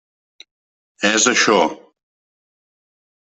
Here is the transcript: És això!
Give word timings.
És 1.09 1.27
això! 1.33 1.57